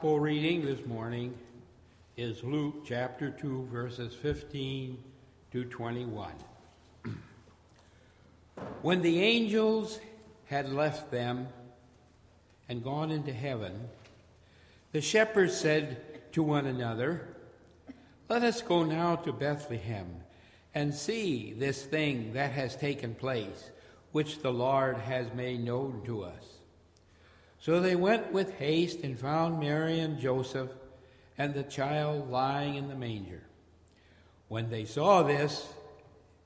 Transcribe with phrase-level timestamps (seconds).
[0.00, 1.34] gospel reading this morning
[2.16, 4.96] is Luke chapter 2, verses 15
[5.52, 6.32] to 21.
[8.80, 10.00] When the angels
[10.46, 11.48] had left them
[12.66, 13.90] and gone into heaven,
[14.92, 17.28] the shepherds said to one another,
[18.30, 20.08] Let us go now to Bethlehem
[20.74, 23.68] and see this thing that has taken place,
[24.12, 26.59] which the Lord has made known to us.
[27.60, 30.70] So they went with haste and found Mary and Joseph
[31.36, 33.42] and the child lying in the manger.
[34.48, 35.66] When they saw this,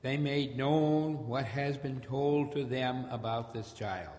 [0.01, 4.13] they made known what has been told to them about this child.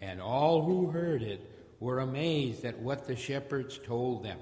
[0.00, 1.40] And all who heard it
[1.80, 4.38] were amazed at what the shepherds told them.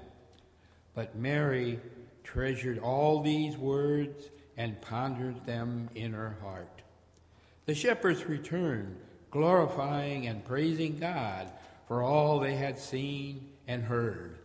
[0.93, 1.79] But Mary
[2.23, 6.81] treasured all these words and pondered them in her heart.
[7.65, 8.97] The shepherds returned,
[9.33, 11.51] glorifying and praising God
[11.87, 14.37] for all they had seen and heard,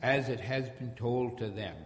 [0.00, 1.76] as it has been told to them.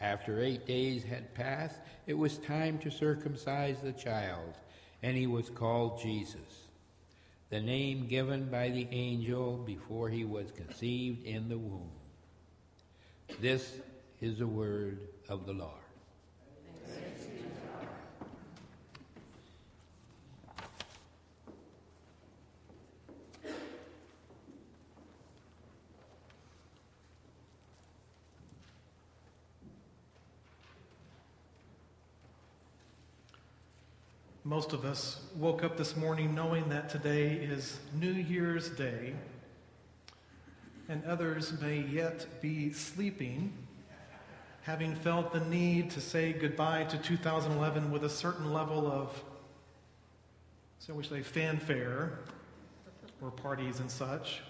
[0.00, 4.54] After eight days had passed, it was time to circumcise the child,
[5.02, 6.68] and he was called Jesus,
[7.50, 11.90] the name given by the angel before he was conceived in the womb.
[13.40, 13.80] This
[14.20, 15.87] is the word of the Lord.
[34.48, 39.12] Most of us woke up this morning knowing that today is New Year's Day,
[40.88, 43.52] and others may yet be sleeping,
[44.62, 49.22] having felt the need to say goodbye to 2011 with a certain level of,
[50.78, 52.18] so we say, fanfare
[53.20, 54.40] or parties and such.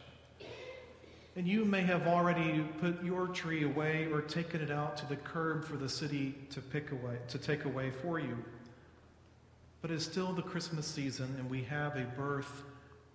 [1.34, 5.16] And you may have already put your tree away or taken it out to the
[5.16, 8.38] curb for the city to pick away, to take away for you.
[9.80, 12.64] But it's still the Christmas season, and we have a birth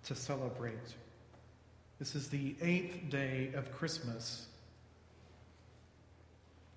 [0.04, 0.94] to celebrate.
[1.98, 4.46] This is the eighth day of Christmas.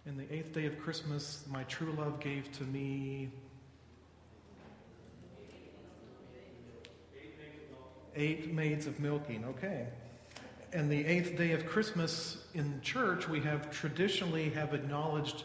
[0.05, 3.29] In the eighth day of Christmas, my true love gave to me
[8.15, 9.45] eight maids of milking.
[9.45, 9.87] Okay.
[10.73, 15.43] And the eighth day of Christmas in church, we have traditionally have acknowledged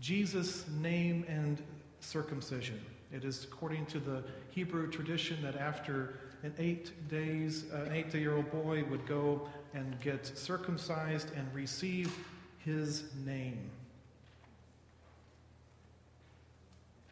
[0.00, 1.62] Jesus' name and
[2.00, 2.80] circumcision.
[3.12, 8.84] It is according to the Hebrew tradition that after an eight days, an eight-day-old boy
[8.90, 12.16] would go and get circumcised and receive
[12.58, 13.70] his name.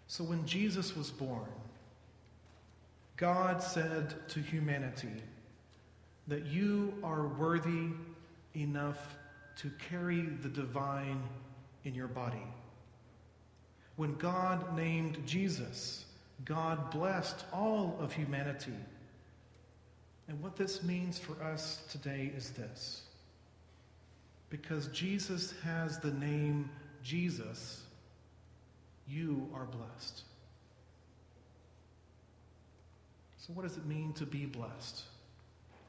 [0.06, 1.48] So when Jesus was born,
[3.16, 5.22] God said to humanity
[6.26, 7.88] that you are worthy
[8.54, 9.16] enough
[9.56, 11.22] to carry the divine
[11.84, 12.42] in your body.
[13.96, 16.04] When God named Jesus,
[16.44, 18.72] God blessed all of humanity.
[20.28, 23.02] And what this means for us today is this
[24.48, 26.68] because Jesus has the name
[27.02, 27.82] Jesus,
[29.08, 30.22] you are blessed.
[33.38, 35.02] So, what does it mean to be blessed?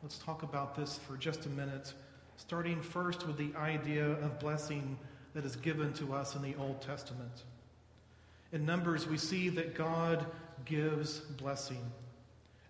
[0.02, 1.94] Let's talk about this for just a minute,
[2.38, 4.98] starting first with the idea of blessing
[5.34, 7.44] that is given to us in the Old Testament.
[8.52, 10.26] In Numbers, we see that God
[10.66, 11.82] gives blessing.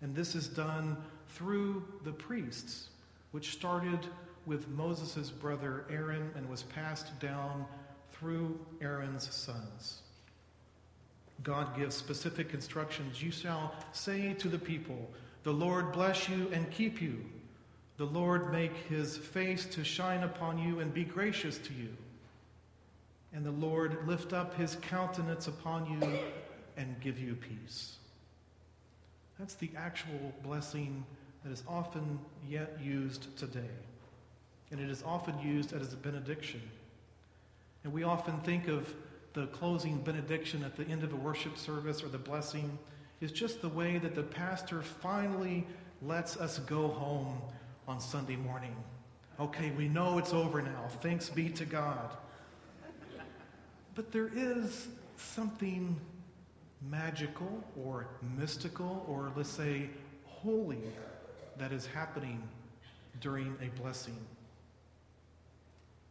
[0.02, 0.98] And this is done
[1.30, 2.90] through the priests,
[3.32, 4.08] which started
[4.46, 7.66] with Moses' brother Aaron and was passed down
[8.12, 10.02] through Aaron's sons.
[11.44, 13.22] God gives specific instructions.
[13.22, 15.10] You shall say to the people,
[15.44, 17.26] The Lord bless you and keep you.
[17.98, 21.90] The Lord make his face to shine upon you and be gracious to you
[23.34, 26.20] and the Lord lift up his countenance upon you
[26.78, 27.98] and give you peace.
[29.40, 31.04] That's the actual blessing
[31.44, 33.72] that is often yet used today.
[34.70, 36.62] And it is often used as a benediction.
[37.84, 38.94] And we often think of
[39.34, 42.78] the closing benediction at the end of a worship service or the blessing
[43.22, 45.66] is just the way that the pastor finally
[46.02, 47.42] lets us go home
[47.88, 48.76] on Sunday morning.
[49.40, 50.88] Okay, we know it's over now.
[51.02, 52.12] Thanks be to God.
[53.96, 56.00] But there is something
[56.90, 58.08] magical or
[58.38, 59.90] mystical or let's say
[60.26, 60.82] holy
[61.58, 62.42] that is happening
[63.20, 64.18] during a blessing.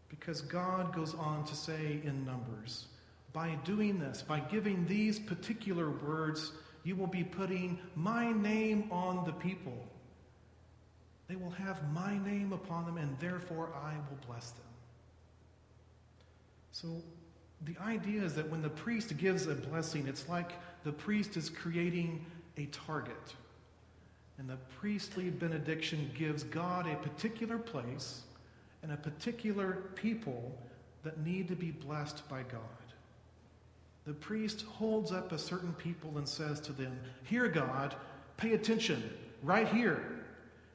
[0.09, 2.87] Because God goes on to say in Numbers,
[3.33, 6.53] by doing this, by giving these particular words,
[6.83, 9.87] you will be putting my name on the people.
[11.29, 14.65] They will have my name upon them, and therefore I will bless them.
[16.73, 16.89] So
[17.67, 20.53] the idea is that when the priest gives a blessing, it's like
[20.85, 22.25] the priest is creating
[22.57, 23.35] a target.
[24.39, 28.23] And the priestly benediction gives God a particular place
[28.83, 30.57] and a particular people
[31.03, 32.61] that need to be blessed by God.
[34.07, 37.95] The priest holds up a certain people and says to them, Here, God,
[38.39, 39.03] pay attention,
[39.43, 40.25] right here.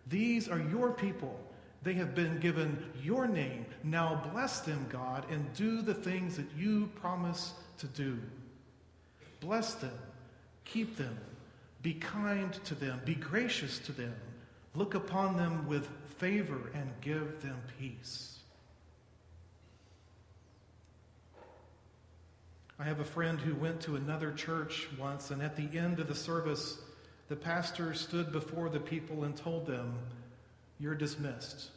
[0.08, 1.40] These are your people.
[1.86, 3.68] They have been given your name.
[3.84, 8.20] Now bless them, God, and do the things that you promise to do.
[9.40, 9.94] Bless them,
[10.66, 11.16] keep them,
[11.84, 13.00] be kind to them.
[13.06, 14.16] Be gracious to them.
[14.74, 15.88] Look upon them with
[16.18, 18.40] favor and give them peace.
[22.80, 26.08] I have a friend who went to another church once, and at the end of
[26.08, 26.80] the service,
[27.30, 29.94] the pastor stood before the people and told them,
[30.80, 31.70] You're dismissed.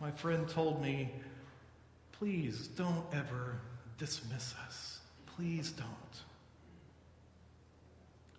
[0.00, 1.10] My friend told me,
[2.12, 3.58] Please don't ever
[3.98, 5.00] dismiss us.
[5.36, 5.88] Please don't.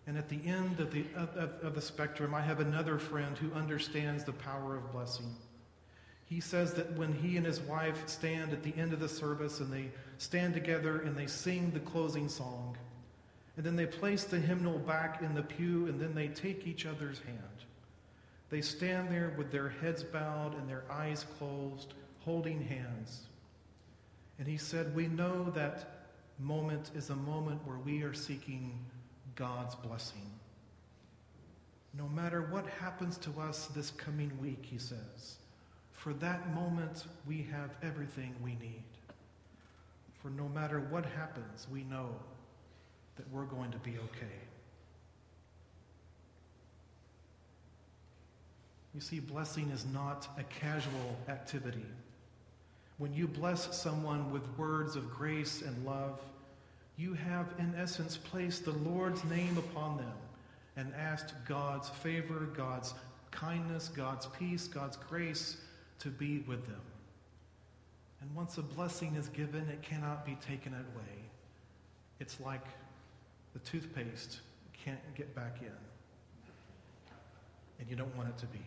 [0.08, 1.30] And at the end of the, of,
[1.62, 5.36] of, the spectrum, I have another friend who understands the power of blessing.
[6.26, 9.60] He says that when he and his wife stand at the end of the service
[9.60, 12.78] and they stand together and they sing the closing song,
[13.58, 16.86] and then they place the hymnal back in the pew and then they take each
[16.86, 17.40] other's hand.
[18.56, 23.24] They stand there with their heads bowed and their eyes closed, holding hands.
[24.40, 26.08] And he said, We know that
[26.40, 28.80] moment is a moment where we are seeking
[29.36, 30.32] God's blessing.
[31.98, 35.36] No matter what happens to us this coming week, he says,
[35.92, 38.86] for that moment we have everything we need.
[40.22, 42.08] For no matter what happens, we know
[43.18, 44.38] that we're going to be okay.
[48.96, 51.86] You see, blessing is not a casual activity.
[52.98, 56.22] When you bless someone with words of grace and love,
[56.96, 60.14] you have, in essence, placed the Lord's name upon them
[60.78, 62.94] and asked God's favor, God's
[63.32, 65.58] kindness, God's peace, God's grace
[66.00, 66.82] to be with them.
[68.22, 71.30] And once a blessing is given, it cannot be taken away.
[72.22, 72.66] It's like
[73.52, 74.40] the toothpaste
[74.86, 75.68] can't get back in,
[77.80, 78.62] and you don't want it to be.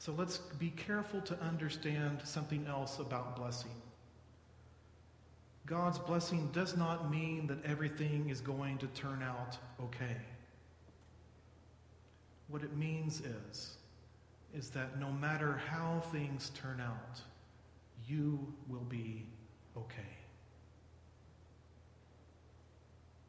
[0.00, 3.70] So let's be careful to understand something else about blessing.
[5.66, 10.16] God's blessing does not mean that everything is going to turn out okay.
[12.48, 13.76] What it means is,
[14.54, 17.20] is that no matter how things turn out,
[18.08, 18.38] you
[18.68, 19.26] will be
[19.76, 20.16] okay.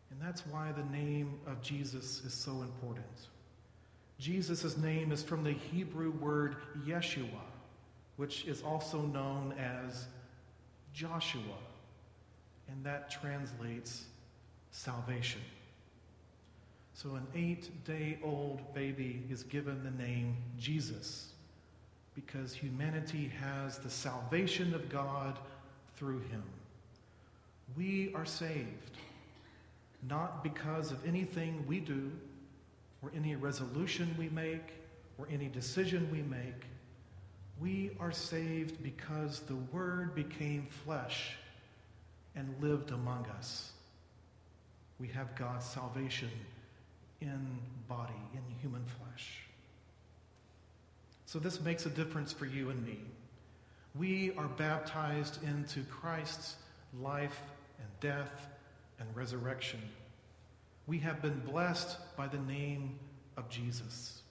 [0.09, 3.27] And that's why the name of Jesus is so important.
[4.21, 7.25] Jesus' name is from the Hebrew word Yeshua,
[8.17, 10.05] which is also known as
[10.93, 11.57] Joshua
[12.71, 14.05] and that translates
[14.69, 15.41] salvation.
[16.93, 21.29] So an eight day old baby is given the name Jesus
[22.13, 25.39] because humanity has the salvation of God
[25.95, 26.43] through him.
[27.75, 28.97] We are saved
[30.07, 32.11] not because of anything we do
[33.01, 34.73] or any resolution we make
[35.17, 36.65] or any decision we make.
[37.59, 41.35] We are saved because the Word became flesh
[42.35, 43.71] and lived among us.
[44.99, 46.29] We have God's salvation
[47.21, 49.43] in body, in human flesh.
[51.25, 52.99] So this makes a difference for you and me.
[53.95, 56.55] We are baptized into Christ's
[56.99, 57.39] life
[57.79, 58.47] and death
[58.99, 59.79] and resurrection.
[60.87, 62.99] We have been blessed by the name
[63.37, 64.21] of Jesus.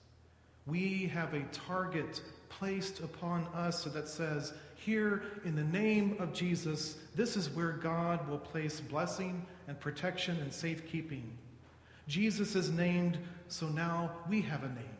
[0.67, 6.97] We have a target placed upon us that says, here in the name of Jesus,
[7.15, 11.37] this is where God will place blessing and protection and safekeeping.
[12.07, 13.17] Jesus is named,
[13.47, 14.97] so now we have a name.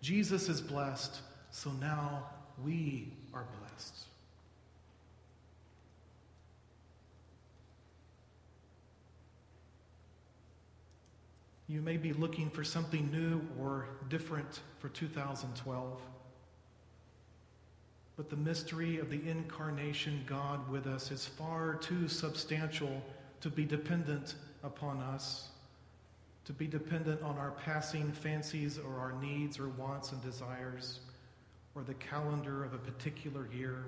[0.00, 2.26] Jesus is blessed, so now
[2.64, 4.06] we are blessed.
[11.76, 16.00] You may be looking for something new or different for 2012.
[18.16, 23.02] But the mystery of the incarnation God with us is far too substantial
[23.42, 25.50] to be dependent upon us,
[26.46, 31.00] to be dependent on our passing fancies or our needs or wants and desires,
[31.74, 33.84] or the calendar of a particular year.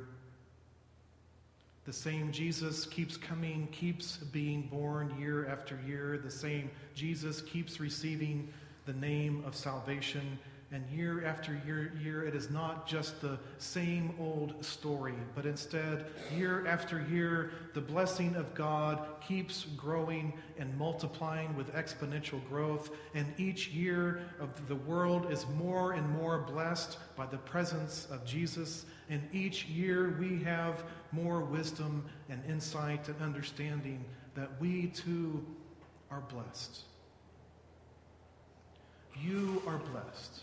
[1.88, 6.21] The same Jesus keeps coming, keeps being born year after year.
[6.23, 8.52] The same Jesus keeps receiving
[8.85, 10.38] the name of salvation.
[10.70, 16.04] And year after year, year, it is not just the same old story, but instead,
[16.37, 22.90] year after year, the blessing of God keeps growing and multiplying with exponential growth.
[23.14, 28.26] And each year of the world is more and more blessed by the presence of
[28.26, 28.84] Jesus.
[29.08, 35.46] And each year we have more wisdom and insight and understanding that we too
[36.10, 36.80] are blessed.
[39.18, 40.42] You are blessed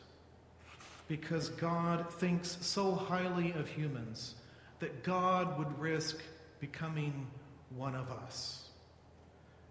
[1.08, 4.36] because God thinks so highly of humans
[4.80, 6.18] that God would risk
[6.60, 7.28] becoming
[7.76, 8.70] one of us.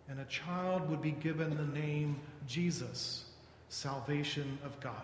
[0.08, 3.24] And a child would be given the name Jesus,
[3.68, 4.94] salvation of God.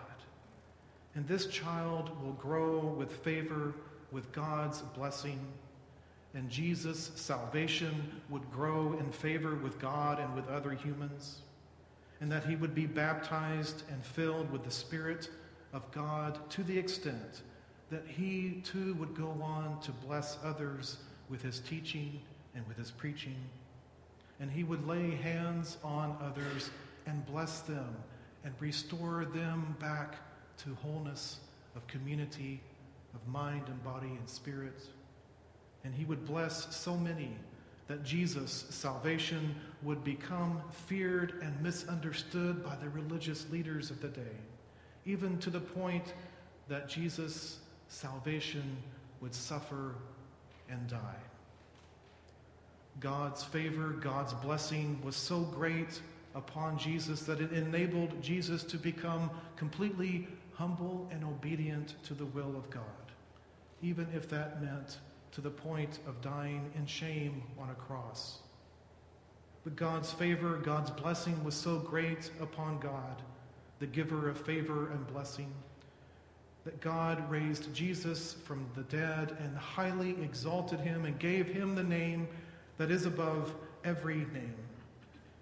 [1.14, 3.74] And this child will grow with favor,
[4.12, 5.40] with God's blessing.
[6.34, 11.42] And Jesus' salvation would grow in favor with God and with other humans
[12.20, 15.30] and that he would be baptized and filled with the Spirit
[15.72, 17.42] of God to the extent
[17.90, 20.98] that he too would go on to bless others
[21.28, 22.20] with his teaching
[22.54, 23.36] and with his preaching.
[24.40, 26.70] And he would lay hands on others
[27.06, 27.94] and bless them
[28.44, 30.16] and restore them back
[30.58, 31.38] to wholeness
[31.76, 32.60] of community,
[33.14, 34.86] of mind and body and spirit.
[35.84, 37.36] And he would bless so many
[37.88, 44.36] that Jesus' salvation would become feared and misunderstood by the religious leaders of the day,
[45.10, 46.14] even to the point
[46.68, 48.76] that Jesus' salvation
[49.20, 49.94] would suffer
[50.70, 51.22] and die.
[53.00, 56.00] God's favor, God's blessing was so great
[56.36, 62.54] upon Jesus that it enabled Jesus to become completely humble and obedient to the will
[62.56, 62.82] of God,
[63.82, 64.98] even if that meant
[65.32, 68.38] to the point of dying in shame on a cross.
[69.64, 73.22] But God's favor, God's blessing was so great upon God,
[73.80, 75.52] the giver of favor and blessing,
[76.64, 81.82] that God raised Jesus from the dead and highly exalted him and gave him the
[81.82, 82.28] name
[82.78, 84.54] that is above every name.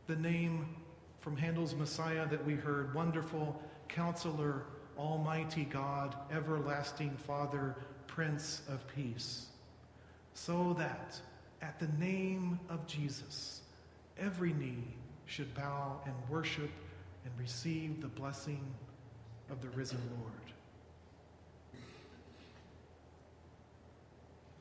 [0.07, 0.75] The name
[1.21, 4.62] from Handel's Messiah that we heard Wonderful Counselor,
[4.99, 7.76] Almighty God, Everlasting Father,
[8.07, 9.49] Prince of Peace
[10.38, 11.21] so that
[11.62, 13.62] at the name of Jesus,
[14.18, 14.85] every knee
[15.26, 16.71] should bow and worship
[17.28, 18.64] and receive the blessing
[19.50, 20.32] of the risen Lord.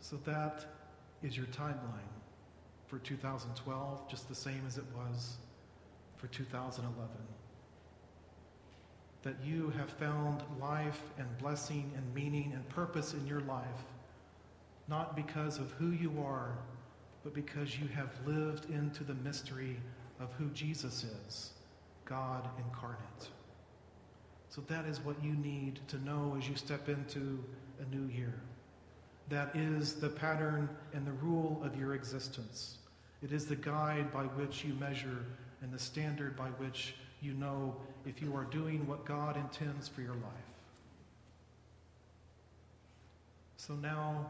[0.01, 0.65] So that
[1.23, 2.11] is your timeline
[2.87, 5.37] for 2012, just the same as it was
[6.17, 7.09] for 2011.
[9.23, 13.85] That you have found life and blessing and meaning and purpose in your life
[14.87, 16.57] not because of who you are,
[17.23, 19.77] but because you have lived into the mystery
[20.19, 21.51] of who Jesus is,
[22.07, 23.29] God incarnate.
[24.49, 27.43] So that is what you need to know as you step into
[27.79, 28.33] a new year.
[29.29, 32.77] That is the pattern and the rule of your existence.
[33.21, 35.25] It is the guide by which you measure
[35.61, 40.01] and the standard by which you know if you are doing what God intends for
[40.01, 40.47] your life.
[43.57, 44.27] So now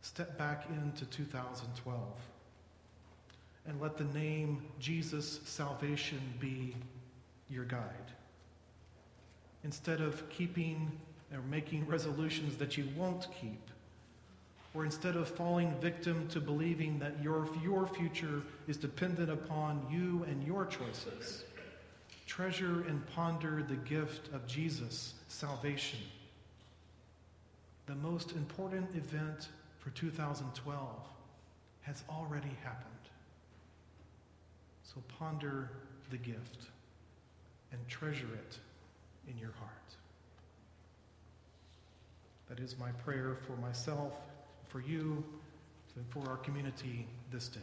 [0.00, 2.00] step back into 2012
[3.66, 6.74] and let the name Jesus Salvation be
[7.48, 8.12] your guide.
[9.64, 10.90] Instead of keeping
[11.32, 13.60] or making resolutions that you won't keep,
[14.74, 20.24] or instead of falling victim to believing that your, your future is dependent upon you
[20.24, 21.44] and your choices,
[22.26, 26.00] treasure and ponder the gift of Jesus' salvation.
[27.86, 30.78] The most important event for 2012
[31.82, 33.01] has already happened.
[34.92, 35.70] So ponder
[36.10, 36.68] the gift
[37.70, 38.58] and treasure it
[39.30, 39.70] in your heart.
[42.48, 44.12] That is my prayer for myself,
[44.68, 45.24] for you,
[45.96, 47.60] and for our community this day.